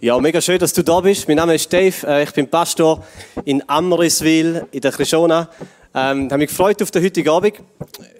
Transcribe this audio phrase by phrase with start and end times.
[0.00, 1.26] Ja, mega schön, dass du da bist.
[1.28, 2.06] Mein Name ist Dave.
[2.06, 3.02] Äh, ich bin Pastor
[3.46, 5.48] in Amriswil in der Krishona.
[5.94, 7.54] Ähm, habe mich gefreut auf den heutigen Abend.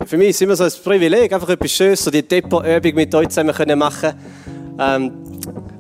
[0.07, 3.15] Für mich ist es immer so ein Privileg, einfach etwas Schönes, so die Depot-Übung mit
[3.15, 4.15] euch zusammen können machen.
[4.79, 5.13] Ähm,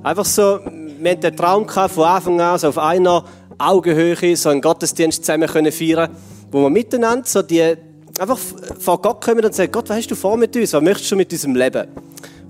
[0.02, 0.60] einfach so,
[0.98, 3.24] wir hatten den Traum gehabt, von Anfang an, so auf einer
[3.56, 6.10] Augenhöhe, so einen Gottesdienst zusammen können feiern,
[6.50, 7.76] wo wir miteinander so die,
[8.18, 8.38] einfach
[8.78, 10.72] vor Gott kommen und sagen, Gott, was hast du vor mit uns?
[10.72, 11.88] Was möchtest du mit unserem Leben?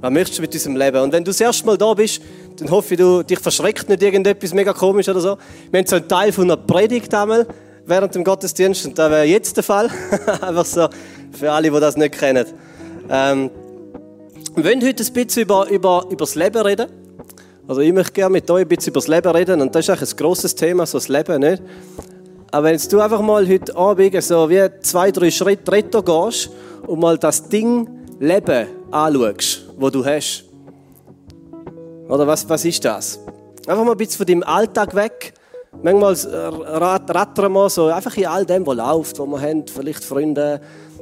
[0.05, 1.01] Was möchtest du mit unserem Leben?
[1.01, 2.21] Und wenn du das erste Mal da bist,
[2.59, 5.39] dann hoffe ich, du, dich verschreckt nicht irgendetwas mega komisch oder so.
[5.71, 7.47] Wir haben so einen Teil von einer Predigt einmal
[7.87, 9.89] während dem Gottesdienst und das wäre jetzt der Fall.
[10.43, 10.89] Einfach so
[11.33, 12.45] für alle, die das nicht kennen.
[13.09, 13.51] Ähm,
[14.55, 16.87] wir wollen heute ein bisschen über, über, über das Leben reden.
[17.67, 19.91] Also ich möchte gerne mit euch ein bisschen über das Leben reden und das ist
[19.91, 21.63] eigentlich ein grosses Thema, so das Leben, nicht?
[22.51, 26.51] Aber wenn du einfach mal heute Abend so wie zwei, drei Schritte retro gehst
[26.87, 27.89] und mal das Ding
[28.21, 30.45] Leben anschaust, wo du hast,
[32.09, 33.19] oder was, was ist das?
[33.67, 35.33] Einfach mal ein bisschen von deinem Alltag weg.
[35.83, 39.67] Manchmal rattern wir so einfach in all dem, was läuft, was wir haben.
[39.67, 40.61] Vielleicht Freunde,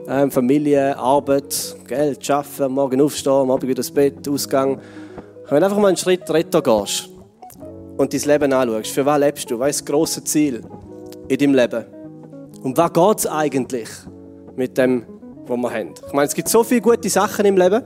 [0.08, 4.80] ähm, Familie, Arbeit, Geld, Arbeiten, morgen aufstehen, am Abend wieder ins Bett, Ausgang.
[5.48, 7.08] Wenn du einfach mal einen Schritt retter gehst
[7.96, 9.58] und dein Leben anschaust, für was lebst du?
[9.58, 10.62] Was ist das grosse Ziel
[11.28, 11.84] in deinem Leben?
[12.62, 13.88] Und was geht es eigentlich
[14.56, 15.04] mit dem,
[15.46, 15.94] was wir haben?
[16.06, 17.82] Ich meine, es gibt so viele gute Sachen im Leben.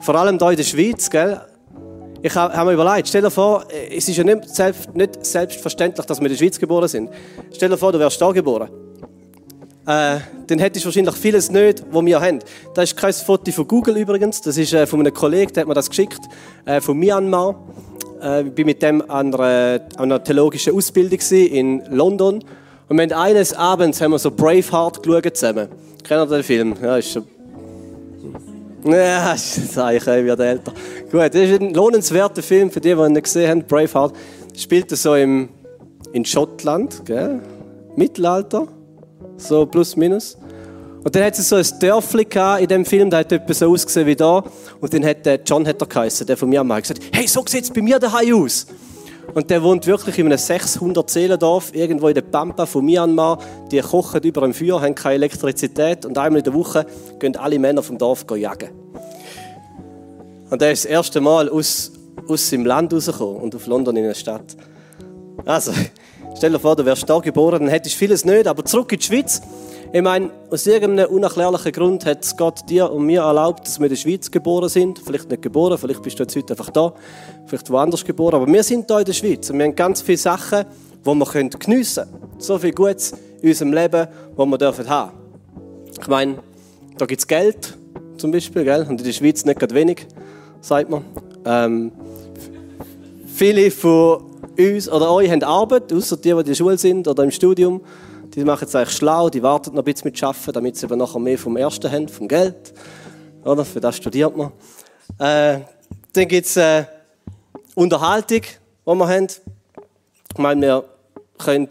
[0.00, 1.40] Vor allem hier in der Schweiz, gell?
[2.20, 6.18] Ich habe mir überlegt, stell dir vor, es ist ja nicht, selbst, nicht selbstverständlich, dass
[6.18, 7.10] wir in der Schweiz geboren sind.
[7.52, 8.68] Stell dir vor, du wärst da geboren.
[9.86, 12.40] Äh, dann hättest du wahrscheinlich vieles nicht, was wir haben.
[12.74, 15.68] Das ist kein Foto von Google übrigens, das ist äh, von einem Kollegen, der hat
[15.68, 16.20] mir das geschickt,
[16.66, 17.54] äh, von Myanmar.
[18.20, 22.44] Äh, ich war mit dem an einer, an einer theologischen Ausbildung in London.
[22.88, 25.68] Und wir haben eines Abends haben wir so Braveheart geschaut zusammen.
[26.02, 26.74] Kennt ihr den Film?
[26.82, 27.24] Ja, ist schon
[28.84, 30.72] ja, sage ich, ich werde älter.
[31.10, 33.64] Gut, das ist ein lohnenswerter Film für die, die ihn nicht gesehen haben.
[33.64, 34.14] Braveheart
[34.56, 35.48] spielt so im,
[36.12, 37.40] in Schottland, gell?
[37.96, 38.68] Mittelalter,
[39.36, 40.38] so plus minus.
[41.04, 42.26] Und dann hat es so ein Dörfli
[42.60, 44.44] in dem Film, der hat etwa so ausgesehen wie da.
[44.80, 47.44] Und dann hat der John hat er geheißen, der von mir mal gesagt, hey, so
[47.46, 48.66] sieht es bei mir daheim aus.
[49.34, 53.38] Und der wohnt wirklich in einem 600 Seelendorf, irgendwo in der Pampa von Myanmar.
[53.70, 56.86] Die kochen über dem Feuer, haben keine Elektrizität und einmal in der Woche
[57.18, 58.70] gehen alle Männer vom Dorf jagen.
[60.50, 61.92] Und er ist das erste Mal aus,
[62.26, 64.56] aus seinem Land rausgekommen und auf London in eine Stadt.
[65.44, 65.72] Also,
[66.36, 68.98] stell dir vor, du wärst da geboren, dann hättest du vieles nicht, aber zurück in
[68.98, 69.42] die Schweiz.
[69.90, 73.90] Ich meine, aus irgendeinem unerklärlichen Grund hat Gott dir und mir erlaubt, dass wir in
[73.90, 74.98] der Schweiz geboren sind.
[74.98, 76.92] Vielleicht nicht geboren, vielleicht bist du jetzt heute einfach da,
[77.46, 78.34] vielleicht woanders geboren.
[78.34, 80.66] Aber wir sind hier in der Schweiz und wir haben ganz viele Sachen,
[81.06, 82.32] die wir geniessen können.
[82.36, 85.12] So viel Gutes in unserem Leben, das wir dürfen haben.
[85.98, 86.38] Ich meine,
[86.98, 87.74] da gibt es Geld
[88.18, 88.82] zum Beispiel, gell?
[88.82, 90.06] und in der Schweiz nicht gerade wenig,
[90.60, 91.02] sagt man.
[91.46, 91.92] Ähm,
[93.26, 94.22] viele von
[94.58, 97.80] uns oder euch haben Arbeit, außer die, die in der Schule sind oder im Studium.
[98.38, 100.96] Die machen es eigentlich schlau, die warten noch ein bisschen mit Arbeiten, damit sie eben
[100.96, 102.72] nachher mehr vom Ersten haben, vom Geld.
[103.44, 103.64] Oder?
[103.64, 104.52] Für das studiert man.
[105.18, 105.58] Äh,
[106.12, 106.84] dann gibt es äh,
[107.74, 109.26] Unterhaltung, die wir haben.
[109.26, 110.84] Ich meine, wir
[111.36, 111.66] können,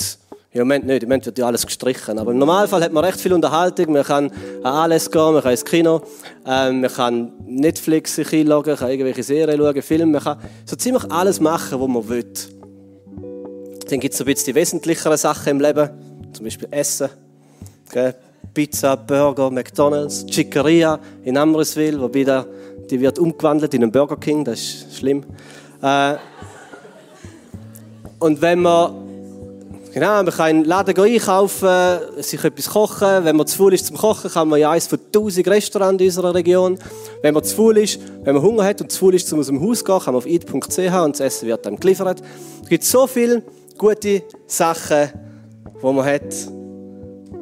[0.52, 3.22] im Moment nicht, im Moment wird ja alles gestrichen, aber im Normalfall hat man recht
[3.22, 3.94] viel Unterhaltung.
[3.94, 4.30] Man kann
[4.62, 6.02] an alles gehen, man kann ins Kino,
[6.46, 11.10] äh, man kann Netflix sich einloggen, kann irgendwelche Serien schauen, Filme, man kann so ziemlich
[11.10, 12.26] alles machen, was man will.
[13.90, 16.07] Dann gibt es so ein bisschen die wesentlicheren Sachen im Leben
[16.38, 17.10] zum Beispiel Essen.
[17.90, 18.14] Okay?
[18.54, 22.46] Pizza, Burger, McDonalds, Chicaria in Amriswil, wobei da,
[22.90, 25.24] die wird umgewandelt in einen Burger King, das ist schlimm.
[25.82, 26.16] Äh,
[28.20, 29.08] und wenn man
[29.94, 33.24] Genau, man kann in den Laden einkaufen, sich etwas kochen.
[33.26, 36.08] Wenn man zu faul ist zum Kochen, kann man ja eines von tausend Restaurants in
[36.08, 36.78] unserer Region.
[37.24, 39.48] Wenn man zu faul ist, wenn man Hunger hat und zu faul ist, um aus
[39.48, 42.22] dem Haus zu gehen, kann man auf eat.ch und das Essen wird dann geliefert.
[42.62, 43.42] Es gibt so viele
[43.76, 45.10] gute Sachen,
[45.82, 46.36] wo man hat.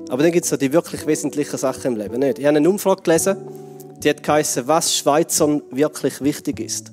[0.09, 2.39] Aber dann gibt es so die wirklich wesentlichen Sachen im Leben nicht.
[2.39, 3.37] Ich habe eine Umfrage gelesen,
[4.03, 6.91] die hat geheißen, was Schweizern wirklich wichtig ist.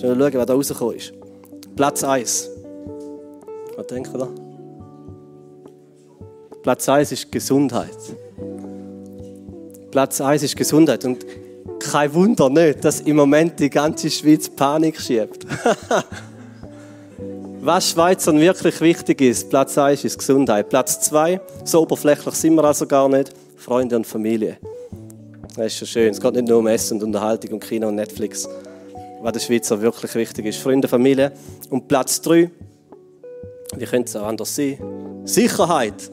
[0.00, 1.12] Schauen wir schauen, was da rausgekommen ist.
[1.76, 2.50] Platz 1.
[3.76, 4.28] Was denkt ihr da?
[6.62, 7.96] Platz 1 ist Gesundheit.
[9.90, 11.04] Platz 1 ist Gesundheit.
[11.04, 11.24] Und
[11.78, 15.46] kein Wunder nicht, dass im Moment die ganze Schweiz Panik schiebt.
[17.66, 20.68] Was Schweizern wirklich wichtig ist, Platz 1 ist Gesundheit.
[20.68, 24.58] Platz 2, so oberflächlich sind wir also gar nicht, Freunde und Familie.
[25.56, 26.10] Das ist schon schön.
[26.10, 28.46] Es geht nicht nur um Essen und Unterhaltung und Kino und Netflix.
[29.22, 31.32] Was der Schweizer wirklich wichtig ist, Freunde, Familie.
[31.70, 32.50] Und Platz 3,
[33.78, 34.78] wie könnte es auch anders sein?
[35.24, 36.10] Sicherheit.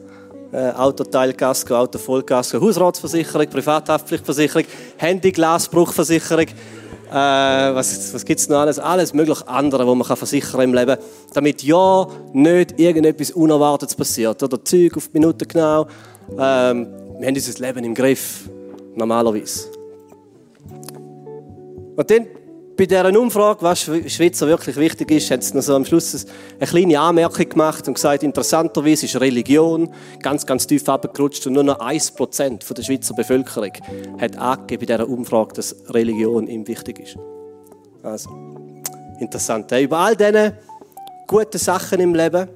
[0.52, 4.64] Äh, Autoteilgasko, Autovollgasko, Hausratsversicherung, Privathaftpflichtversicherung,
[4.96, 6.46] Handy-Glasbruchversicherung.
[7.12, 8.78] Äh, was, was gibt es noch alles?
[8.78, 10.96] Alles mögliche andere, was man kann versichern im Leben,
[11.34, 14.42] damit ja nicht irgendetwas Unerwartetes passiert.
[14.42, 15.86] Oder Zeug auf die Minute genau.
[16.30, 16.86] Ähm,
[17.18, 18.48] wir haben unser Leben im Griff,
[18.94, 19.68] normalerweise.
[21.96, 22.26] Und dann
[22.82, 26.26] bei dieser Umfrage, was Schweizer wirklich wichtig ist, haben sie so am Schluss
[26.58, 29.88] eine kleine Anmerkung gemacht und gesagt, interessanterweise ist Religion
[30.20, 33.70] ganz, ganz tief abgerutscht und nur noch 1% der Schweizer Bevölkerung
[34.20, 37.16] hat angegeben bei dieser Umfrage, dass Religion ihm wichtig ist.
[38.02, 38.30] Also,
[39.20, 39.70] interessant.
[39.70, 40.58] Über all diese
[41.28, 42.48] guten Sachen im Leben,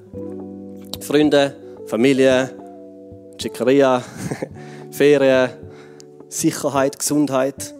[0.99, 2.49] Freunde, Familie,
[3.41, 4.03] Chicaria,
[4.91, 5.51] Ferien,
[6.27, 7.73] Sicherheit, Gesundheit,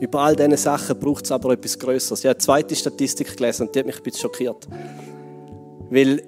[0.00, 2.20] über all diese Sachen braucht es aber etwas Größeres.
[2.20, 4.66] Ich habe eine zweite Statistik gelesen und die hat mich ein bisschen schockiert.
[5.90, 6.22] Weil,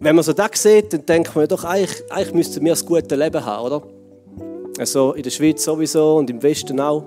[0.00, 3.18] wenn man so das sieht, dann denkt man doch, eigentlich, eigentlich müssten wir ein gutes
[3.18, 3.82] Leben haben, oder?
[4.78, 7.04] Also in der Schweiz sowieso und im Westen auch.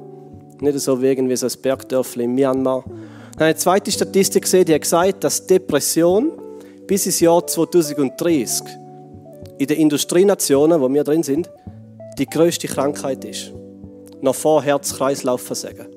[0.59, 2.83] Nicht so wie irgendwie so ein Bergdörfli in Myanmar.
[2.85, 6.31] Dann habe eine zweite Statistik gesehen, die hat gesagt, dass Depression
[6.87, 8.61] bis ins Jahr 2030
[9.57, 11.49] in den Industrienationen, wo wir drin sind,
[12.17, 13.51] die größte Krankheit ist
[14.25, 15.87] noch vor Herz-Kreislauf-Versagen.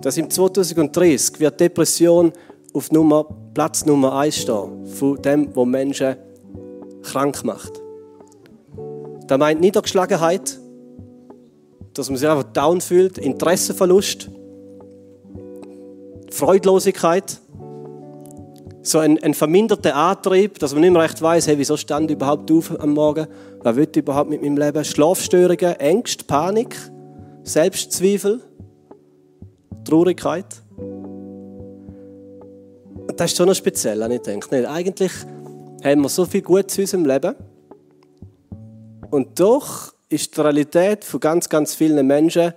[0.00, 2.32] Dass im 2030 wird Depression
[2.72, 6.16] auf Nummer, Platz Nummer 1 stehen, von dem, was Menschen
[7.02, 7.72] krank macht.
[9.26, 10.58] Das meint Niedergeschlagenheit,
[11.94, 14.30] dass man sich einfach down fühlt, Interessenverlust,
[16.30, 17.40] Freudlosigkeit,
[18.82, 22.16] so ein, ein verminderter Antrieb, dass man nicht mehr recht weiß, hey, wieso stand ich
[22.16, 23.26] überhaupt auf am Morgen,
[23.62, 26.76] was will ich überhaupt mit meinem Leben, Schlafstörungen, Ängste, Panik,
[27.48, 28.42] Selbstzweifel,
[29.84, 30.62] Traurigkeit.
[33.16, 34.54] Das ist schon noch speziell, habe ich denke.
[34.54, 34.68] Nicht?
[34.68, 35.12] Eigentlich
[35.82, 37.34] haben wir so viel Gutes in unserem Leben
[39.10, 42.52] und doch ist die Realität von ganz, ganz vielen Menschen,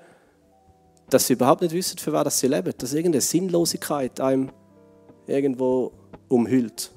[1.10, 2.74] dass sie überhaupt nicht wissen, für was sie leben.
[2.78, 4.52] Dass irgendeine Sinnlosigkeit einem
[5.28, 5.92] irgendwo
[6.28, 6.92] umhüllt.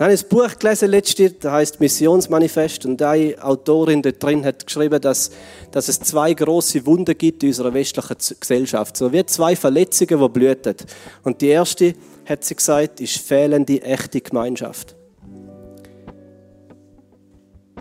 [0.00, 4.64] Habe ich ein Buch gelesen letztes das heißt Missionsmanifest und eine Autorin dort drin hat
[4.64, 5.30] geschrieben, dass,
[5.72, 8.96] dass es zwei große Wunder gibt in unserer westlichen Gesellschaft.
[8.96, 10.74] So wie zwei Verletzungen, die blühten.
[11.22, 11.92] Und die erste,
[12.24, 14.96] hat sie gesagt, ist fehlende echte Gemeinschaft.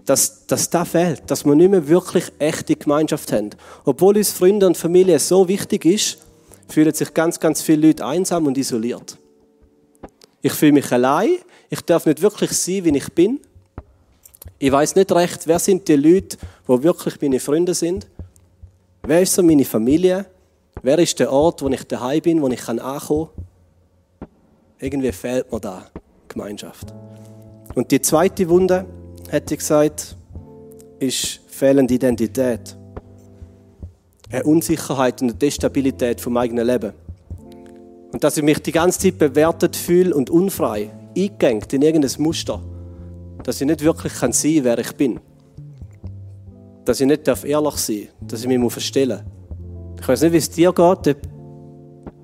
[0.05, 3.51] Dass, dass das fehlt, dass wir nicht mehr wirklich echte Gemeinschaft haben.
[3.85, 6.17] Obwohl uns Freunde und Familie so wichtig ist,
[6.67, 9.18] fühlen sich ganz, ganz viele Leute einsam und isoliert.
[10.41, 11.37] Ich fühle mich allein,
[11.69, 13.39] ich darf nicht wirklich sein, wie ich bin.
[14.57, 18.07] Ich weiß nicht recht, wer sind die Leute, wo wirklich meine Freunde sind.
[19.03, 20.25] Wer ist so meine Familie?
[20.81, 23.29] Wer ist der Ort, wo ich daheim bin, wo ich ankommen
[24.19, 24.27] kann?
[24.79, 25.85] Irgendwie fehlt mir da
[26.27, 26.93] Gemeinschaft.
[27.75, 28.85] Und die zweite Wunde,
[29.29, 30.15] hätte ich gesagt,
[30.99, 32.75] ist fehlende Identität.
[34.31, 36.93] Eine Unsicherheit und eine Destabilität vom eigenen Leben.
[38.11, 42.61] Und dass ich mich die ganze Zeit bewertet fühle und unfrei eingegangen in irgendein Muster,
[43.43, 45.19] dass ich nicht wirklich sein kann, wer ich bin.
[46.85, 50.01] Dass ich nicht ehrlich sein darf, dass ich mich verstellen muss.
[50.01, 51.17] Ich weiß nicht, wie es dir geht, ob,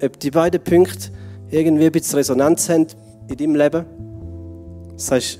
[0.01, 1.11] ob die beiden Punkte
[1.51, 2.87] irgendwie ein bisschen Resonanz haben
[3.27, 3.85] in deinem Leben.
[4.93, 5.39] Das heißt,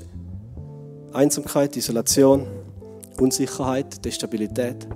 [1.12, 2.46] Einsamkeit, Isolation,
[3.18, 4.86] Unsicherheit, Destabilität.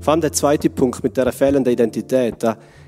[0.00, 2.42] Vor allem der zweite Punkt mit der fehlenden Identität,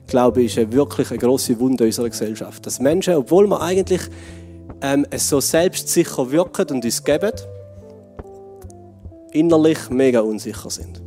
[0.07, 2.67] glaube ich, ist wirklich eine grosse Wunde unserer Gesellschaft.
[2.67, 4.03] Dass Menschen, obwohl man eigentlich
[4.81, 7.33] ähm, so selbstsicher wirken und uns geben,
[9.33, 11.03] innerlich mega unsicher sind.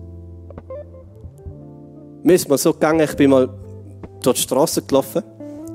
[2.24, 3.50] Mir ist mal so gegangen, ich bin mal
[4.22, 5.24] durch die Straße gelaufen.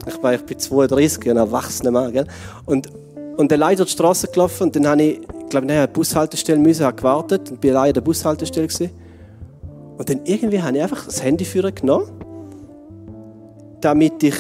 [0.07, 2.13] Ich war, ich bin 32, ein erwachsener Mann.
[2.13, 2.27] Gell?
[2.67, 2.89] Und,
[3.37, 6.59] und dann durch die Straße gelaufen und dann habe ich, ich glaube, ich eine Bushaltestelle
[6.59, 8.91] müssen, habe gewartet und bin allein an der Bushaltestelle gewesen.
[9.97, 12.11] Und dann irgendwie habe ich einfach das Handy für genommen,
[13.83, 14.35] damit ich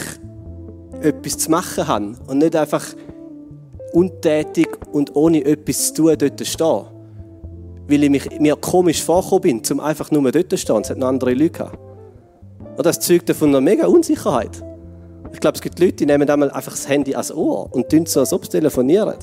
[1.02, 2.86] etwas zu machen habe und nicht einfach
[3.92, 6.84] untätig und ohne etwas zu tun dort stehen.
[7.88, 10.80] Weil ich mich, mir komisch vorgekommen bin, um einfach nur dort zu stehen.
[10.80, 11.78] Es hat noch andere Leute gehabt.
[12.76, 14.62] Und das zeugt von einer mega Unsicherheit.
[15.32, 18.06] Ich glaube, es gibt Leute, die nehmen einmal einfach das Handy ans Ohr und tun
[18.06, 19.16] so, als ob sie telefonieren.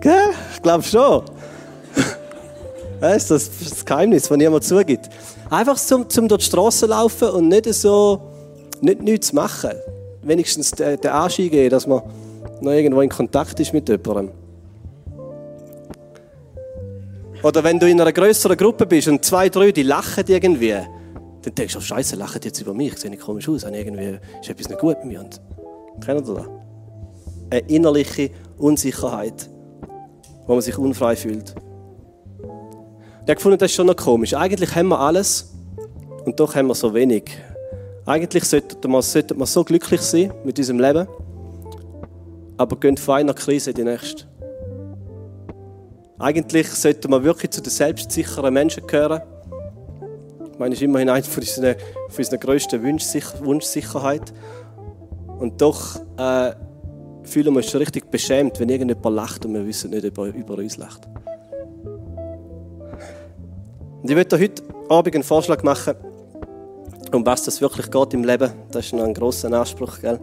[0.00, 0.30] Gell?
[0.54, 1.22] Ich glaube schon.
[3.00, 5.08] Das ist das Geheimnis, das niemand zugibt.
[5.50, 8.20] Einfach zum, zum durch die Straße laufen und nicht so,
[8.80, 9.70] nicht nichts machen
[10.22, 12.02] wenigstens den, den Anschein geben, dass man
[12.60, 14.30] noch irgendwo in Kontakt ist mit jemandem.
[17.42, 21.54] Oder wenn du in einer größeren Gruppe bist und zwei, drei, die lachen irgendwie, dann
[21.54, 24.68] denkst du, oh Scheiße, lachen jetzt über mich, sehe ich komisch aus, irgendwie ist etwas
[24.68, 25.20] nicht gut mit mir.
[25.20, 25.40] Und,
[26.04, 26.46] kennt ihr das?
[27.50, 29.48] Eine innerliche Unsicherheit,
[30.46, 31.54] wo man sich unfrei fühlt.
[33.28, 34.32] Ich habe gefunden, das ist schon noch komisch.
[34.32, 35.52] Eigentlich haben wir alles,
[36.24, 37.24] Und doch haben wir so wenig.
[38.06, 41.06] Eigentlich sollten wir, sollten wir so glücklich sein mit unserem Leben,
[42.56, 44.24] aber gehen von einer Krise in die nächste.
[46.18, 49.20] Eigentlich sollten wir wirklich zu den selbstsicheren Menschen gehören.
[50.50, 51.76] Ich meine, das ist immerhin eine von unseren,
[52.08, 54.32] von unseren grössten Wunschsicherheit.
[55.38, 56.52] Und doch äh,
[57.24, 60.34] fühlen wir uns schon richtig beschämt, wenn irgendjemand lacht und wir wissen nicht, ob er
[60.34, 61.06] über uns lacht.
[64.02, 65.94] Und ich möchte heute Abend einen Vorschlag machen,
[67.12, 68.52] um was das wirklich geht im Leben.
[68.70, 70.20] Das ist noch ein grosser Anspruch, gell?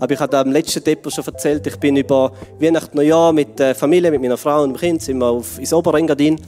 [0.00, 3.76] Aber ich habe am letzten Depot schon erzählt, ich bin über Weihnachten, Neujahr mit der
[3.76, 6.40] Familie, mit meiner Frau und dem Kind, sind wir auf, ins Oberengadin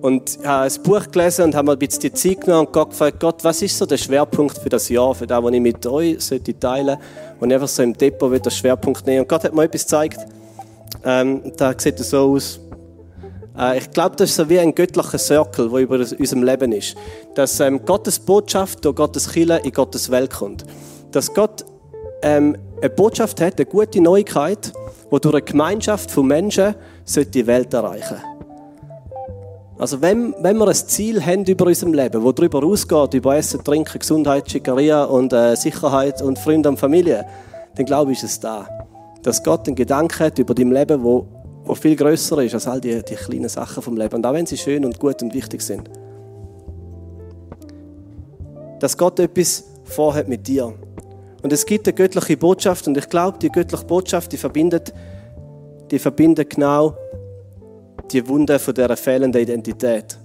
[0.00, 2.90] und habe ein Buch gelesen und habe mir ein bisschen die Zeit genommen und Gott
[2.90, 5.86] gefragt, Gott, was ist so der Schwerpunkt für das Jahr, für das, was ich mit
[5.86, 6.96] euch sollte teilen
[7.38, 9.20] und einfach so im Depot will den Schwerpunkt nehmen.
[9.20, 10.20] Und Gott hat mir etwas gezeigt,
[11.04, 12.60] ähm, da sieht es so aus,
[13.76, 16.96] ich glaube, das ist so wie ein göttlicher Circle, der über unserem Leben ist.
[17.34, 20.64] Dass ähm, Gottes Botschaft durch Gottes Kille in Gottes Welt kommt.
[21.10, 21.64] Dass Gott
[22.22, 24.72] ähm, eine Botschaft hat, eine gute Neuigkeit,
[25.12, 26.74] die durch eine Gemeinschaft von Menschen
[27.06, 28.32] die Welt erreichen sollte.
[29.78, 33.64] Also wenn, wenn wir ein Ziel haben über unserem Leben, das darüber ausgeht, über Essen,
[33.64, 37.26] Trinken, Gesundheit, Schickeria und äh, Sicherheit und Freunde und Familie,
[37.74, 38.68] dann glaube ich, ist es da.
[39.22, 41.26] Dass Gott einen Gedanken hat über dein Leben, wo,
[41.64, 44.16] wo viel größer ist als all die, die kleinen Sachen vom Leben.
[44.16, 45.88] Und auch wenn sie schön und gut und wichtig sind.
[48.80, 50.74] Dass Gott etwas vorhat mit dir.
[51.42, 54.92] Und es gibt eine göttliche Botschaft und ich glaube, die göttliche Botschaft, die verbindet,
[55.90, 56.96] die verbindet genau
[58.10, 60.18] die Wunde von dieser fehlenden Identität.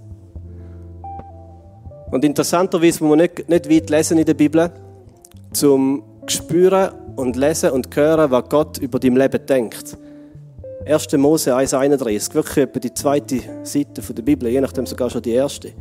[2.11, 4.71] Und interessanterweise muss man nicht, nicht weit lesen in der Bibel,
[5.51, 9.97] zum spüren und lesen und hören, was Gott über dein Leben denkt.
[10.87, 11.11] 1.
[11.17, 15.73] Mose 1,31, wirklich etwa die zweite Seite der Bibel, je nachdem sogar schon die erste.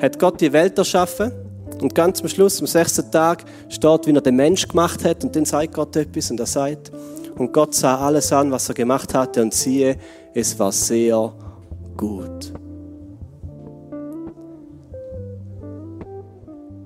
[0.00, 1.32] Hat Gott die Welt erschaffen
[1.80, 5.34] und ganz am Schluss, am sechsten Tag, steht, wie er den Mensch gemacht hat und
[5.34, 6.92] dann sagt Gott etwas und er sagt,
[7.36, 9.96] und Gott sah alles an, was er gemacht hatte und siehe,
[10.34, 11.32] es war sehr
[11.96, 12.52] gut.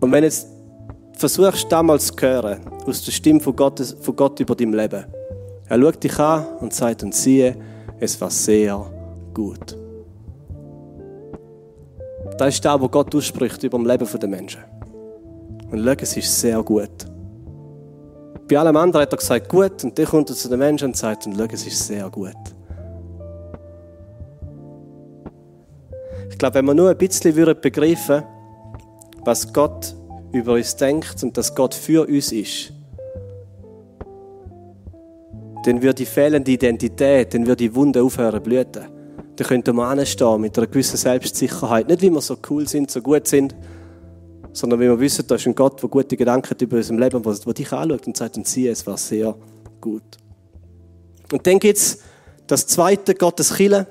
[0.01, 0.49] Und wenn jetzt
[1.19, 5.05] versuchst damals zu hören, aus der Stimme von Gott, von Gott über dein Leben,
[5.73, 7.57] er schaut dich an und sagt, und siehe,
[7.99, 8.85] es war sehr
[9.33, 9.75] gut.
[12.37, 14.61] Das ist das, was Gott ausspricht über das Leben der Menschen.
[15.71, 16.91] Und schau, es ist sehr gut.
[18.47, 20.97] Bei allem anderen hat er gesagt, gut, und dann kommt er zu den Menschen und
[20.99, 22.37] sagt, und schau, es ist sehr gut.
[26.29, 28.27] Ich glaube, wenn wir nur ein bisschen begreifen würden,
[29.25, 29.95] was Gott
[30.33, 32.75] über uns denkt und dass Gott für uns ist,
[35.65, 38.85] dann würde die fehlende Identität, dann würde die Wunde aufhören blüten.
[39.37, 41.89] Dann könnten wir anstehen mit einer gewissen Selbstsicherheit.
[41.89, 43.55] Nicht, wie wir so cool sind, so gut sind,
[44.53, 47.23] sondern wie wir wissen, da ist ein Gott, der gute Gedanken hat über unser Leben,
[47.23, 49.35] der dich anschaut und sagt, und siehe, es war sehr
[49.81, 50.03] gut.
[51.33, 52.01] Und dann gibt es
[52.47, 53.87] das zweite, Gottes Kille.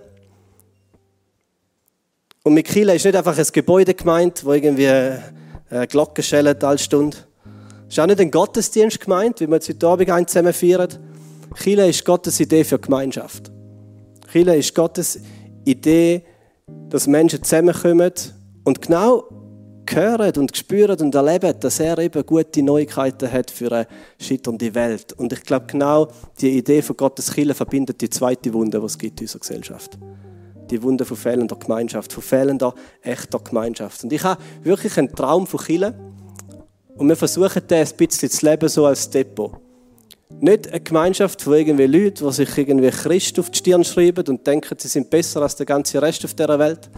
[2.43, 6.77] Und mit Kille ist nicht einfach ein Gebäude gemeint, wo irgendwie eine Glocke schellt alle
[6.77, 7.17] Stunde.
[7.87, 10.89] Es ist auch nicht ein Gottesdienst gemeint, wie wir jetzt heute Abend einen zusammen feiern.
[11.55, 13.51] Kille ist Gottes Idee für Gemeinschaft.
[14.31, 15.19] Kille ist Gottes
[15.65, 16.23] Idee,
[16.89, 18.11] dass Menschen zusammenkommen
[18.63, 19.25] und genau
[19.89, 23.87] hören und spüren und erleben, dass er eben gute Neuigkeiten hat für eine
[24.19, 25.13] scheiternde Welt.
[25.13, 26.07] Und ich glaube, genau
[26.39, 29.97] die Idee von Gottes Kille verbindet die zweite Wunde, die es gibt in unserer Gesellschaft.
[30.69, 34.03] Die Wunde von fehlender Gemeinschaft, von fehlender echter Gemeinschaft.
[34.05, 35.93] Und ich habe wirklich einen Traum von Kille.
[36.95, 39.59] Und wir versuchen das ein bisschen zu leben, so als Depot.
[40.39, 44.45] Nicht eine Gemeinschaft von irgendwie Leuten, die sich irgendwie Christ auf die Stirn schreiben und
[44.47, 46.89] denken, sie sind besser als der ganze Rest auf dieser Welt,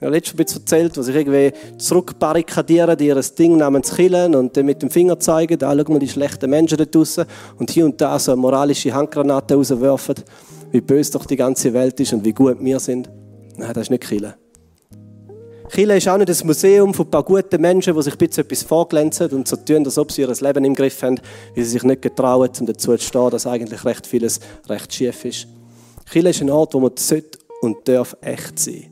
[0.00, 4.56] ich habe letztes bisschen erzählt, wo sich irgendwie zurückbarrikadieren, die ihr Ding namens Killen und
[4.56, 7.26] dann mit dem Finger zeigen, da schau mal die schlechten Menschen da draussen
[7.58, 10.14] und hier und da so eine moralische Handgranate rauswerfen,
[10.70, 13.10] wie böse doch die ganze Welt ist und wie gut wir sind.
[13.58, 14.32] Nein, das ist nicht Killen.
[15.72, 18.44] Chile ist auch nicht ein Museum von ein paar guten Menschen, die sich ein bisschen
[18.44, 21.20] etwas vorglänzen und so tun, als ob sie ihr Leben im Griff haben,
[21.54, 25.24] weil sie sich nicht getrauen, um dazu zu stehen, dass eigentlich recht vieles recht schief
[25.24, 25.46] ist.
[26.10, 28.90] Chile ist ein Ort, wo man sollte und darf echt sein.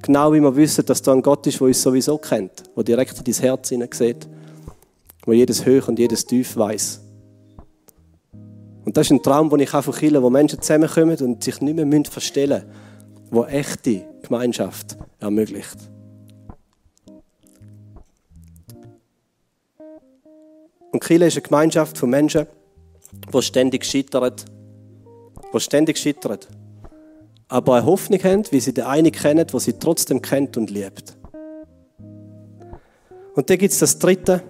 [0.00, 3.18] Genau wie wir wissen, dass da ein Gott ist, der uns sowieso kennt, der direkt
[3.18, 4.28] in dein Herz sieht,
[5.26, 7.00] der jedes Hoch und jedes Tief weiß.
[8.86, 11.60] Und das ist ein Traum, den ich auch von Kirchen, wo Menschen zusammenkommen und sich
[11.60, 12.93] nicht mehr verstellen müssen,
[13.30, 15.78] wo echte Gemeinschaft ermöglicht.
[20.92, 22.46] Und Kirche ist eine Gemeinschaft von Menschen,
[23.32, 24.34] die ständig scheitern.
[25.52, 26.38] Die ständig scheitern
[27.54, 31.16] aber eine Hoffnung haben, wie sie den einen kennen, wo sie trotzdem kennt und liebt.
[33.34, 34.42] Und dann gibt es das dritte,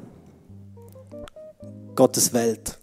[1.95, 2.79] Gottes Welt.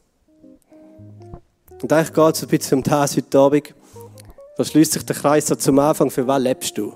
[1.82, 3.74] Und eigentlich geht es ein bisschen um das heute Abend.
[4.62, 6.94] Da schließt sich der Kreis so zum Anfang, für was lebst du?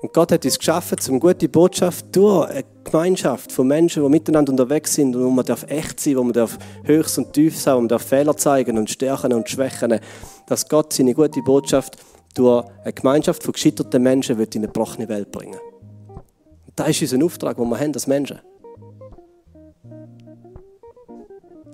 [0.00, 4.52] Und Gott hat uns geschaffen, zum gute Botschaft durch eine Gemeinschaft von Menschen, die miteinander
[4.52, 7.74] unterwegs sind und wo man darf echt sein, wo man darf höchst und tief sein,
[7.74, 9.98] wo man darf Fehler zeigen und Stärken und Schwächen,
[10.46, 11.96] dass Gott seine gute Botschaft
[12.36, 15.58] durch eine Gemeinschaft von gescheiterten Menschen in eine gebrochene Welt bringen.
[16.08, 18.38] Und das ist unser Auftrag, den wir haben als Menschen.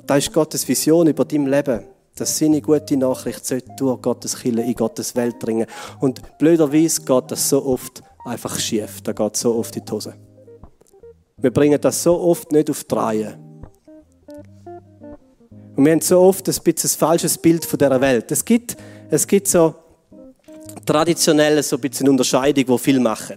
[0.06, 4.75] Das ist Gottes Vision über dein Leben dass seine gute Nachricht durch Gottes Kille in
[4.75, 5.66] Gottes Welt dringen.
[6.00, 9.00] Und blöderweise geht das so oft einfach schief.
[9.02, 10.14] Da geht so oft in die Hose.
[11.38, 13.26] Wir bringen das so oft nicht auf die.
[15.76, 18.32] Und wir haben so oft ein bisschen ein falsches Bild von dieser Welt.
[18.32, 18.76] Es gibt,
[19.10, 19.75] es gibt so
[20.84, 23.37] traditionell so ein bisschen Unterscheidung, wo viel machen.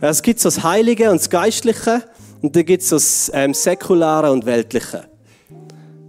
[0.00, 2.04] Es gibt so das Heilige und das Geistliche
[2.42, 5.07] und dann gibt es so das ähm, Säkulare und Weltliche.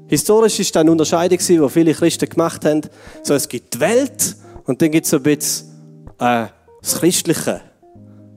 [0.10, 2.82] Historisch ist das eine Unterscheidung, die viele Christen gemacht haben.
[3.22, 4.36] So, es gibt die Welt
[4.66, 5.68] und dann gibt es ein bisschen
[6.18, 6.48] äh,
[6.82, 7.62] das Christliche.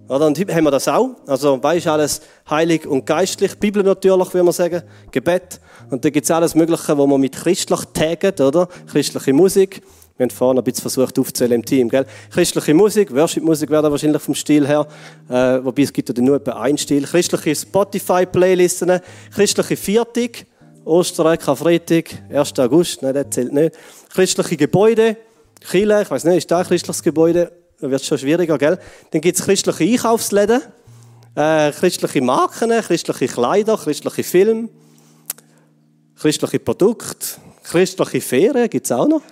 [0.06, 0.26] Oder?
[0.26, 1.16] Und haben wir das auch.
[1.26, 3.58] Also, weißt alles heilig und geistlich.
[3.58, 4.82] Bibel natürlich, wie man sagen.
[5.10, 5.60] Gebet.
[5.88, 8.68] Und dann gibt es alles Mögliche, wo man mit christlich taggt, oder?
[8.90, 9.80] Christliche Musik.
[10.18, 12.04] Wir haben vorhin ein bisschen versucht aufzuzählen im Team, gell?
[12.30, 14.86] Christliche Musik, Worship-Musik wäre wahrscheinlich vom Stil her.
[15.30, 17.04] Äh, wobei es gibt ja nur etwa einen Stil.
[17.04, 19.00] Christliche Spotify-Playlisten.
[19.34, 20.46] Christliche Viertig.
[20.84, 22.58] Osterei, Karfreitag, 1.
[22.58, 23.76] August, nein, das zählt nicht.
[24.12, 25.16] Christliche Gebäude,
[25.70, 27.52] Chile, ich weiß nicht, ist da ein christliches Gebäude?
[27.80, 28.78] Da wird es schon schwieriger, gell?
[29.12, 30.60] Dann gibt es christliche Einkaufsläden,
[31.36, 34.70] äh, christliche Marken, christliche Kleider, christliche Filme,
[36.16, 37.26] christliche Produkte,
[37.62, 39.22] christliche Ferien gibt es auch noch.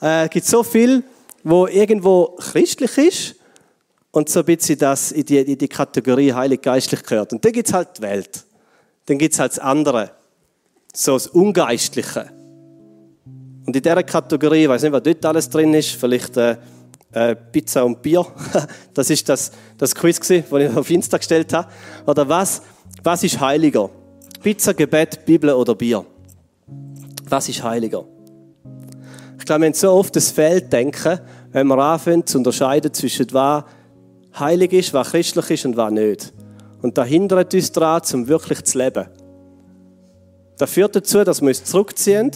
[0.00, 1.02] Es äh, gibt so viel,
[1.44, 3.34] wo irgendwo christlich ist
[4.10, 7.34] und so ein bisschen das in die, in die Kategorie heilig-geistlich gehört.
[7.34, 8.44] Und dann gibt es halt die Welt.
[9.04, 10.17] Dann gibt es halt das andere
[10.94, 12.30] so das Ungeistliche.
[13.66, 16.56] Und in dieser Kategorie, ich weiß nicht, was dort alles drin ist, vielleicht äh,
[17.12, 18.26] äh, Pizza und Bier.
[18.94, 21.68] das ist das, das Quiz, das ich auf Insta gestellt habe.
[22.06, 22.62] Oder was,
[23.02, 23.90] was ist heiliger?
[24.42, 26.04] Pizza, Gebet, Bibel oder Bier?
[27.28, 28.04] Was ist heiliger?
[29.38, 31.20] Ich glaube, wir haben so oft das Feld denken,
[31.52, 33.64] wenn wir anfangen zu unterscheiden zwischen was
[34.38, 36.32] heilig ist, was christlich ist und was nicht.
[36.82, 39.08] Und da hindert uns daran, um wirklich zu leben.
[40.58, 42.32] Das führt dazu, dass wir uns zurückziehen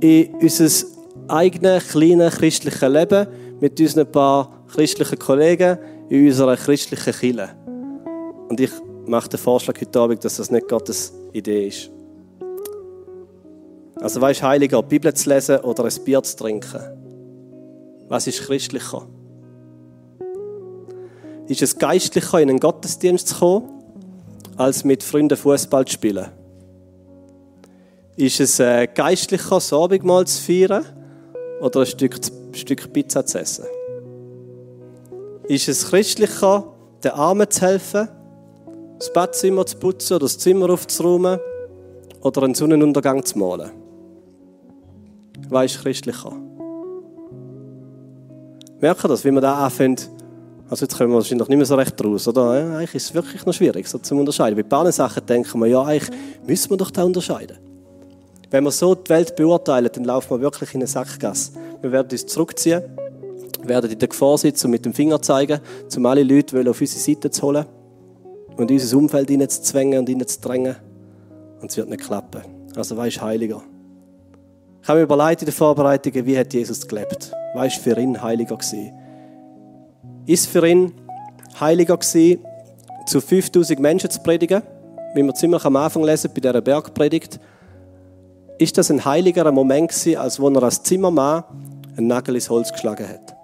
[0.00, 0.86] in unser
[1.28, 3.28] eigenes kleines christliches Leben
[3.60, 5.78] mit unseren paar christlichen Kollegen
[6.08, 7.50] in unserer christlichen Kirche.
[8.48, 8.72] Und ich
[9.06, 11.90] mache den Vorschlag heute Abend, dass das nicht Gottes Idee ist.
[14.00, 16.80] Also weißt heiliger, die Bibel zu lesen oder ein Bier zu trinken?
[18.08, 19.06] Was ist christlicher?
[21.46, 23.68] Ist es geistlicher, in einen Gottesdienst zu kommen,
[24.56, 26.39] als mit Freunden Fußball zu spielen?
[28.20, 30.84] Ist es äh, geistlicher, das Abendmahl zu feiern
[31.62, 33.64] oder ein Stück, ein Stück Pizza zu essen?
[35.48, 36.70] Ist es christlicher,
[37.02, 38.08] den Armen zu helfen,
[38.98, 41.40] das Badzimmer zu putzen oder das Zimmer aufzuräumen
[42.20, 43.70] oder einen Sonnenuntergang zu malen?
[45.48, 46.32] Was ist christlicher?
[48.80, 50.10] Merken das, wie man da anfängt,
[50.68, 52.50] also jetzt kommen wir wahrscheinlich nicht mehr so recht raus, oder?
[52.50, 54.56] Eigentlich ist es wirklich noch schwierig, so zu unterscheiden.
[54.56, 56.10] Bei ein paar Sachen denken wir, ja, eigentlich
[56.46, 57.69] müssen wir doch da unterscheiden.
[58.50, 61.52] Wenn wir so die Welt beurteilen, dann laufen wir wirklich in eine Sackgasse.
[61.80, 62.82] Wir werden uns zurückziehen,
[63.62, 65.60] werden in der Gefahr sitzen und mit dem Finger zeigen,
[65.96, 67.64] um alle Leute auf unsere Seite zu holen
[68.56, 70.74] und unser Umfeld hineinzuzwängen und hineinzudrängen.
[71.60, 72.42] Und es wird nicht klappen.
[72.74, 73.62] Also, was ist heiliger?
[74.82, 77.32] Ich habe mir überlegt in den Vorbereitungen, wie hat Jesus gelebt?
[77.54, 78.92] Was war für ihn heiliger gewesen?
[80.26, 80.92] Ist für ihn
[81.60, 82.44] heiliger gewesen,
[83.06, 84.62] zu 5000 Menschen zu predigen,
[85.14, 87.38] wie wir ziemlich am Anfang lesen bei dieser Bergpredigt,
[88.60, 91.44] ist das ein heiligerer Moment gewesen, als wo er als Zimmermann
[91.96, 93.34] einen Nagel ins Holz geschlagen hat.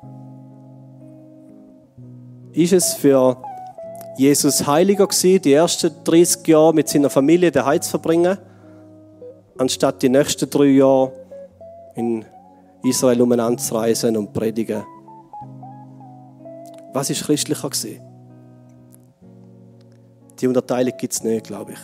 [2.53, 3.43] Ist es für
[4.19, 8.37] Jesus heiliger gewesen, die ersten 30 Jahre mit seiner Familie daheim zu verbringen,
[9.57, 11.13] anstatt die nächsten drei Jahre
[11.95, 12.27] in
[12.83, 14.85] Israel umeinander zu reisen und predigen?
[16.93, 18.03] Was ist christlicher gewesen?
[20.41, 21.79] Die Unterteilung gibt es nicht, glaube ich.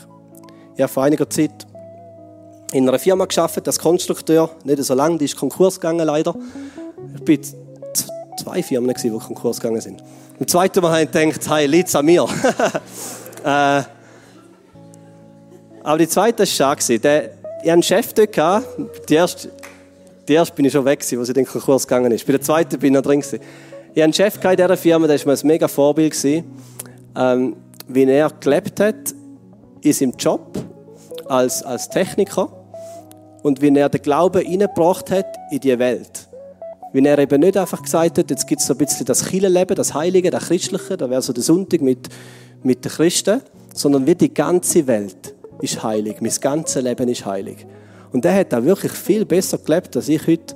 [0.77, 1.66] Ich vor einiger Zeit
[2.72, 6.35] in einer Firma geschafft als Konstrukteur, nicht so lange, die ist Konkurs gegangen leider.
[7.14, 7.40] Ich bin
[8.42, 10.02] zwei Firmen, die Konkurs gegangen sind.
[10.38, 12.24] Im zweiten Mal habe ich gedacht, hey, liegt an mir.
[13.44, 13.82] äh,
[15.85, 16.98] aber die zweite war schade.
[16.98, 17.30] Der, ich
[17.61, 18.66] hatte einen Chef dort, gehabt.
[19.08, 19.50] die erste,
[20.26, 22.26] die erste bin ich schon weg, als sie in den Konkurs gegangen ist.
[22.26, 23.20] Bei der zweiten bin ich noch drin.
[23.20, 26.16] Ich hatte einen Chef in dieser Firma, der war mir ein mega Vorbild.
[27.14, 27.56] Ähm,
[27.88, 29.14] wie er gelebt hat
[29.82, 30.56] in seinem Job
[31.28, 32.62] als, als Techniker
[33.42, 36.28] und wie er den Glauben hineingebracht hat in die Welt.
[36.92, 39.74] Wie er eben nicht einfach gesagt hat, jetzt gibt es so ein bisschen das Kirchenleben,
[39.76, 42.09] das Heilige, das Christliche, da wäre so der Sonntag mit,
[42.62, 43.40] mit den Christen,
[43.74, 47.66] sondern wie die ganze Welt ist heilig, mein ganzes Leben ist heilig.
[48.12, 50.55] Und der hat auch wirklich viel besser gelebt als ich heute.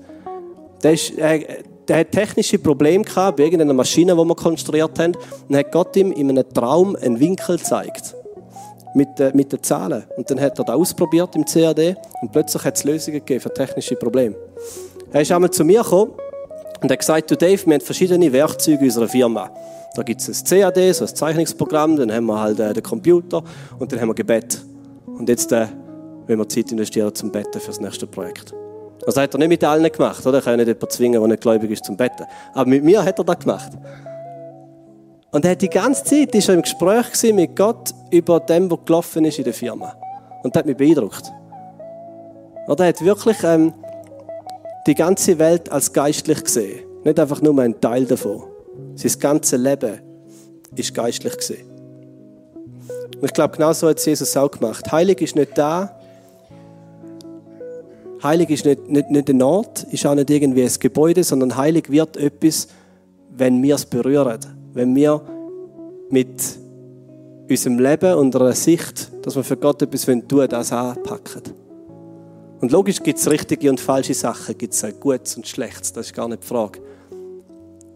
[0.83, 5.17] Der, ist, äh, der hat technische Probleme gehabt bei irgendeiner Maschine, die wir konstruiert haben.
[5.49, 8.15] Und hat Gott ihm in einem Traum einen Winkel gezeigt.
[8.97, 10.05] Mit, äh, mit den Zahlen.
[10.17, 13.53] Und dann hat er das ausprobiert im CAD und plötzlich hat es Lösungen gegeben für
[13.53, 14.35] technische Probleme.
[15.13, 16.13] Er ist einmal zu mir gekommen
[16.81, 19.51] und hat gesagt, du Dave, wir haben verschiedene Werkzeuge in unserer Firma.
[19.95, 23.43] Da gibt es ein CAD, so ein Zeichnungsprogramm, dann haben wir halt äh, den Computer
[23.79, 24.63] und dann haben wir Gebet.
[25.07, 25.67] Und jetzt äh,
[26.27, 28.53] wenn wir Zeit investieren zum Betten für das nächste Projekt.
[29.05, 30.39] Das hat er nicht mit allen gemacht, oder?
[30.39, 32.27] Ich kann nicht jemanden zwingen, der nicht gläubig ist, zum Betten.
[32.55, 33.73] Aber mit mir hat er das gemacht.
[35.37, 39.23] Und er hat die ganze Zeit ist im Gespräch mit Gott über dem, was gelaufen
[39.27, 39.95] ist in der Firma.
[40.43, 41.31] Und das hat mich beeindruckt.
[42.67, 43.75] Und er hat wirklich ähm,
[44.87, 46.87] die ganze Welt als geistlich gesehen.
[47.05, 48.45] Nicht einfach nur ein Teil davon.
[48.95, 50.01] Sein ganzes Leben
[50.75, 51.69] ist geistlich gesehen.
[53.21, 54.91] Und ich glaube, genau so hat Jesus auch gemacht.
[54.91, 56.01] Heilig ist nicht da,
[58.23, 61.91] Heilig ist nicht, nicht, nicht ein Ort, ist auch nicht irgendwie ein Gebäude, sondern heilig
[61.91, 62.69] wird etwas,
[63.37, 64.56] wenn wir es berühren.
[64.77, 65.23] Wenn wir
[66.11, 66.59] mit
[67.49, 71.41] unserem Leben und einer Sicht, dass wir für Gott etwas tun wollen, das anpacken.
[72.61, 76.13] Und logisch gibt es richtige und falsche Sachen, gibt es Gutes und Schlechtes, das ist
[76.13, 76.81] gar nicht die Frage.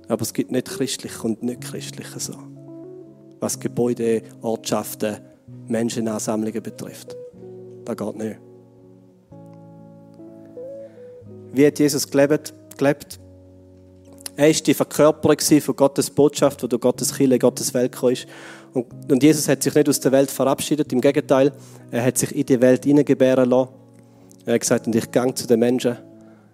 [0.08, 2.32] Aber es gibt nicht christlich und nicht christlich so.
[3.40, 5.18] Was Gebäude, Ortschaften,
[5.68, 7.14] Menschenansammlungen betrifft.
[7.84, 8.38] Das geht nicht.
[11.52, 12.54] Wie hat Jesus gelebt?
[12.78, 13.20] gelebt?
[14.40, 18.14] Er war die Verkörperung von Gottes Botschaft, wo durch Gottes Kirche, Gottes Welt kam.
[18.72, 21.52] Und, und Jesus hat sich nicht aus der Welt verabschiedet, im Gegenteil,
[21.90, 23.68] er hat sich in die Welt hineingebären lassen.
[24.46, 25.98] Er hat gesagt, und ich gang zu den Menschen.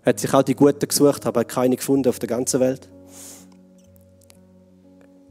[0.03, 2.89] Er hat sich auch die Guten gesucht, aber keine gefunden auf der ganzen Welt.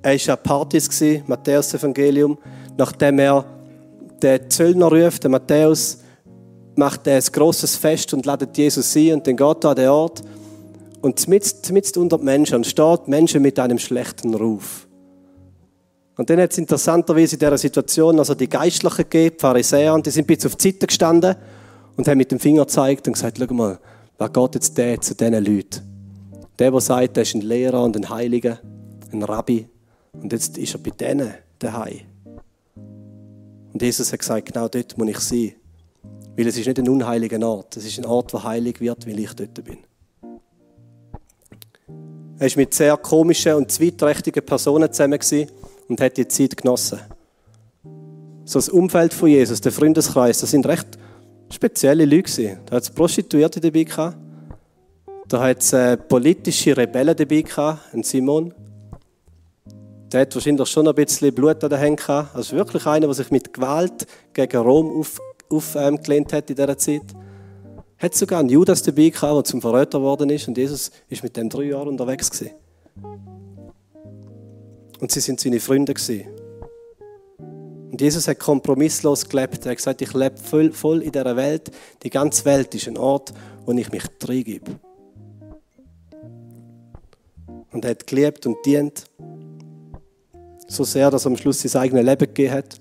[0.02, 2.38] Er war an Partys, Matthäus Evangelium,
[2.78, 3.44] nachdem er
[4.24, 5.98] den Zöllner ruft, den Matthäus,
[6.78, 9.90] macht er ein grosses Fest und ladet Jesus ein und dann geht er an den
[9.90, 10.24] Ort
[11.06, 14.88] und mitten unter den Menschen steht Menschen mit einem schlechten Ruf.
[16.18, 20.04] Und dann hat es interessanterweise in dieser Situation also die Geistlichen gegeben, die Pharisäer, und
[20.04, 21.36] die sind ein bisschen auf die Seite gestanden
[21.96, 23.78] und haben mit dem Finger gezeigt und gesagt, schau mal,
[24.18, 25.82] wer geht jetzt der zu diesen Leuten?
[26.58, 28.58] Der, der sagt, er ist ein Lehrer und ein Heiliger,
[29.12, 29.68] ein Rabbi.
[30.14, 32.00] Und jetzt ist er bei denen daheim.
[33.74, 35.52] Und Jesus hat gesagt, genau dort muss ich sein.
[36.36, 37.78] Weil es ist nicht ein unheiliger Ort.
[37.78, 39.78] Es ist ein Ort, der heilig wird, weil ich dort bin.
[42.38, 45.20] Er war mit sehr komischen und zweiträchtigen Personen zusammen
[45.88, 47.00] und hat die Zeit genossen.
[48.44, 50.88] So das Umfeld von Jesus, der Freundeskreis, das sind recht
[51.50, 52.60] spezielle Leute.
[52.66, 54.18] Da hat es Prostituierte dabei gehabt.
[55.28, 58.54] Da hat es äh, politische Rebellen dabei gehabt, ein Simon.
[60.12, 62.36] Der hat wahrscheinlich schon ein bisschen Blut an den Händen gehabt.
[62.36, 65.20] Also wirklich einer, der sich mit Gewalt gegen Rom auf,
[65.50, 67.02] aufgelehnt hat in dieser Zeit.
[68.06, 71.36] Hat sogar einen Judas dabei gehabt, der zum Verräter geworden ist und Jesus ist mit
[71.36, 72.54] dem drei Jahre unterwegs gewesen.
[75.00, 76.28] Und sie sind seine Freunde gewesen.
[77.90, 79.66] Und Jesus hat kompromisslos gelebt.
[79.66, 81.72] Er hat gesagt, ich lebe voll, voll in dieser Welt.
[82.04, 83.34] Die ganze Welt ist ein Ort,
[83.66, 84.80] wo ich mich reingebe.
[87.72, 89.06] Und er hat geliebt und dient.
[90.68, 92.80] So sehr, dass er am Schluss sein eigenes Leben gegeben hat.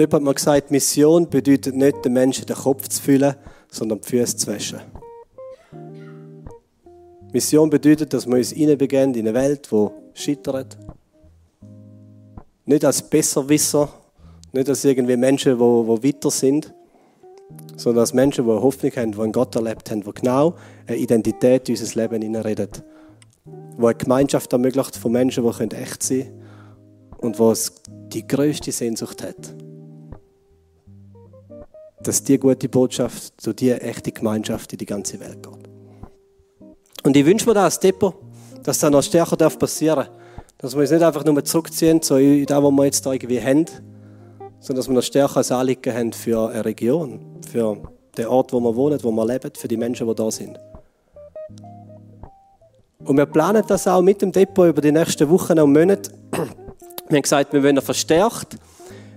[0.00, 3.34] Dort hat man gesagt, Mission bedeutet nicht, den Menschen den Kopf zu füllen,
[3.70, 4.80] sondern die Füße zu waschen.
[7.34, 10.78] Mission bedeutet, dass wir uns hineinbegeben in eine Welt, die scheitert.
[12.64, 13.90] Nicht als Besserwisser,
[14.52, 16.72] nicht als irgendwie Menschen, die, die weiter sind,
[17.76, 20.54] sondern als Menschen, die eine Hoffnung haben, die einen Gott erlebt haben, die genau
[20.86, 22.68] eine Identität in unser Leben hineinreden.
[23.44, 26.32] Die eine Gemeinschaft ermöglicht von Menschen, die echt sein
[27.20, 29.59] können und die die größte Sehnsucht hat
[32.02, 35.68] dass die gute Botschaft zu die echte Gemeinschaft in die ganze Welt geht.
[37.02, 38.14] Und ich wünsche mir das als Depot,
[38.62, 40.10] dass das noch stärker passieren darf.
[40.58, 43.40] Dass wir uns nicht einfach nur zurückziehen, so in das, was wir jetzt da irgendwie
[43.40, 43.64] haben,
[44.60, 47.80] sondern dass wir noch stärker ein Anliegen haben für eine Region, für
[48.16, 50.58] den Ort, wo wir wohnen, wo wir leben, für die Menschen, die da sind.
[53.04, 56.12] Und wir planen das auch mit dem Depot über die nächsten Wochen und Monate.
[57.08, 58.58] Wir haben gesagt, wir wollen verstärkt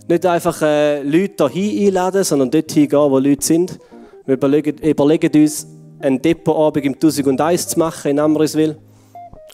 [0.07, 3.79] nicht einfach äh, Leute hier einladen, sondern dort hingehen, wo Leute sind.
[4.25, 5.67] Wir überlegen, überlegen uns,
[5.99, 8.77] einen Depotabend im 1001 zu machen in Amriswil.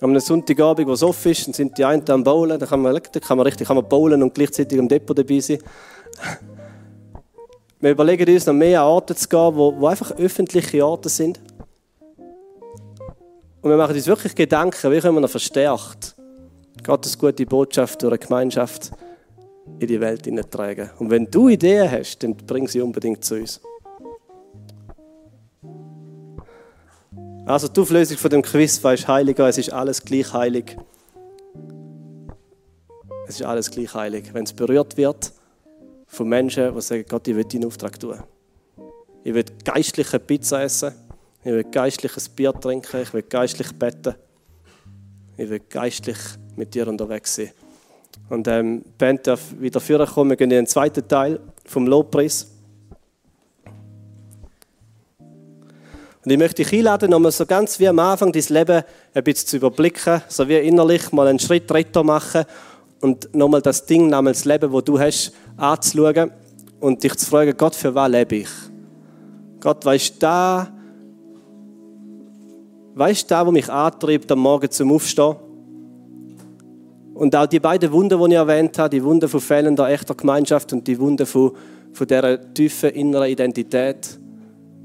[0.02, 2.96] Am Sonntagabend, wo es offen ist, dann sind die einen am Bowlen, da kann man,
[2.96, 5.60] da kann man richtig kann man bowlen und gleichzeitig am Depot dabei sein.
[7.82, 11.40] Wir überlegen uns, noch mehr an Orte zu gehen, wo, wo einfach öffentliche Orte sind.
[13.62, 16.16] Und wir machen uns wirklich Gedanken, wie können wir noch verstärkt
[16.84, 18.92] Gottes gute Botschaft durch eine Gemeinschaft
[19.80, 20.90] in die Welt hineintragen.
[21.00, 23.62] Und wenn du Ideen hast, dann bring sie unbedingt zu uns.
[27.46, 30.78] Also die Auflösung von dem Quiz war heiliger, es ist alles gleich heilig.
[33.28, 34.34] Es ist alles gleich heilig.
[34.34, 35.34] Wenn es berührt wird
[36.08, 38.20] von Menschen, die sagen, Gott, ich will deinen Auftrag tun.
[39.24, 40.94] Ich will geistliche Pizza essen.
[41.44, 43.02] Ich will geistliches Bier trinken.
[43.02, 44.16] Ich will geistlich beten.
[45.38, 46.18] Ich will geistlich
[46.56, 47.52] mit dir unterwegs sein.
[48.30, 50.32] Und ähm, die Band darf wieder vorkommen.
[50.32, 52.52] Wir gehen in den zweiten Teil vom Lobpreis.
[56.24, 59.48] Und ich möchte dich einladen, nochmal so ganz wie am Anfang dein Leben ein bisschen
[59.48, 62.46] zu überblicken, so wie innerlich mal einen Schritt weiter machen
[63.02, 66.32] und nochmal das Ding namens Leben, wo du hast, anzuschauen
[66.80, 68.50] und dich zu fragen, Gott, für was lebe ich?
[69.62, 70.68] Gott, weißt da,
[72.96, 75.49] weißt da, wo mich antreibt am Morgen zum Aufstehen?
[77.20, 80.72] Und auch die beiden Wunder, die ich erwähnt habe, die Wunder von fehlender echter Gemeinschaft
[80.72, 81.52] und die Wunder von,
[81.92, 84.18] von dieser tiefen inneren Identität,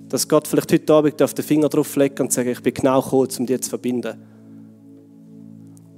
[0.09, 3.01] dass Gott vielleicht heute Abend auf den Finger drauf legt und sagt, ich bin genau
[3.01, 4.15] gekommen, um die zu verbinden.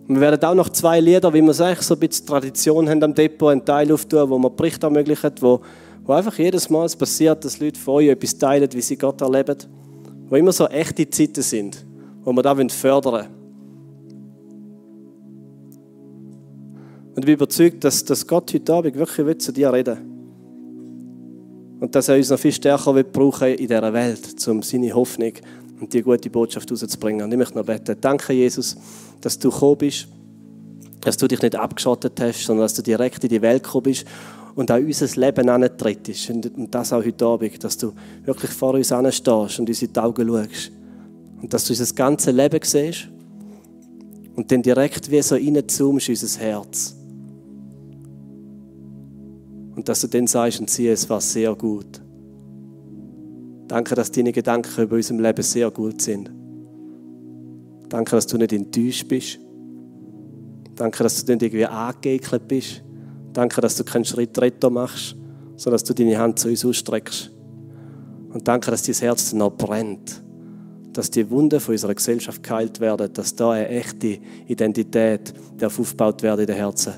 [0.09, 3.03] wir werden auch noch zwei Lieder, wie wir es eigentlich so ein bisschen Tradition haben
[3.03, 5.63] am Depot, einen Teil auftun, wo wir Bericht ermöglichen, wo,
[6.05, 9.23] wo einfach jedes Mal es passiert, dass Leute von euch etwas teilen, wie sie Gott
[9.23, 9.57] erleben.
[10.29, 11.87] Wo immer so echte Zeiten sind,
[12.23, 13.36] wo wir das fördern wollen.
[17.17, 21.81] Und ich bin überzeugt, dass, dass Gott heute Abend wirklich zu dir reden will.
[21.81, 25.33] Und dass er uns noch viel stärker wird brauchen in dieser Welt, um seine Hoffnung
[25.81, 27.25] und die gute Botschaft rauszubringen.
[27.25, 27.97] Und ich möchte noch beten.
[27.99, 28.77] Danke, Jesus,
[29.23, 30.09] dass du gekommen bist,
[31.01, 34.05] dass du dich nicht abgeschottet hast, sondern dass du direkt in die Welt gekommen bist
[34.55, 36.29] und auch unser Leben antrittst.
[36.29, 37.95] Und das auch heute Abend, dass du
[38.27, 40.71] wirklich vor uns anstehst und uns in die Augen schaust.
[41.41, 43.09] Und dass du unser ganzes Leben siehst
[44.35, 46.96] und dann direkt wie so reinzoomst in unser Herz.
[49.77, 52.03] Und dass du dann sagst, und siehe, es war sehr gut.
[53.69, 56.31] Danke, dass deine Gedanken über unserem Leben sehr gut sind.
[57.89, 59.39] Danke, dass du nicht enttäuscht bist.
[60.75, 62.83] Danke, dass du nicht irgendwie angeekelt bist.
[63.35, 65.15] Danke, dass du keinen Schritt retter machst,
[65.57, 67.31] sondern dass du deine Hand zu uns ausstreckst.
[68.33, 70.23] Und danke, dass dein Herz noch brennt.
[70.93, 76.41] Dass die Wunden von unserer Gesellschaft geheilt werden, dass da eine echte Identität aufgebaut werden
[76.41, 76.95] in den Herzen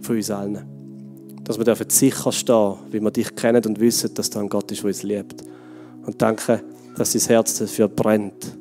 [0.00, 0.75] von uns allen
[1.46, 4.82] dass wir sicher stehen wie wir dich kennen und wissen, dass da ein Gott ist,
[4.82, 5.44] der uns liebt.
[6.04, 6.62] Und danke,
[6.96, 8.56] dass dein Herz dafür brennt,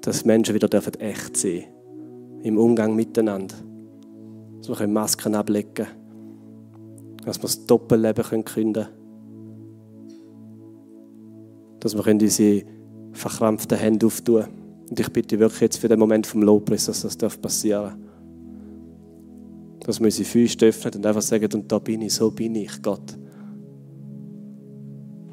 [0.00, 1.64] dass Menschen wieder dürfen echt sein
[2.42, 3.54] im Umgang miteinander.
[4.58, 5.90] Dass wir Masken ablegen können.
[7.24, 8.88] Dass wir das Doppelleben können können.
[11.78, 12.64] Dass wir unsere
[13.12, 14.86] verkrampften Hände auftun können.
[14.90, 18.07] Und ich bitte wirklich jetzt für den Moment vom Lobpreis, dass das passieren darf
[19.88, 22.82] dass wir unsere Füße öffnen und einfach sagen, und da bin ich, so bin ich,
[22.82, 23.16] Gott.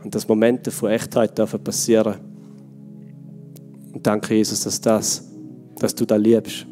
[0.02, 2.15] Und dass Momente von Echtheit dürfen passieren.
[3.91, 5.30] Und danke, Jesus, dass, das,
[5.78, 6.65] dass du da liebst.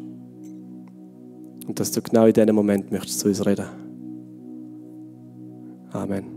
[1.66, 3.66] Und dass du genau in diesem Moment möchtest zu uns reden.
[5.92, 6.33] Amen.